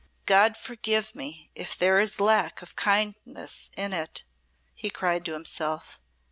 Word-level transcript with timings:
"God 0.25 0.57
forgive 0.57 1.13
me 1.13 1.51
if 1.53 1.77
there 1.77 1.99
is 1.99 2.19
lack 2.19 2.63
of 2.63 2.75
kindness 2.75 3.69
in 3.77 3.93
it," 3.93 4.23
he 4.73 4.89
cried 4.89 5.23
to 5.25 5.33
himself. 5.33 6.01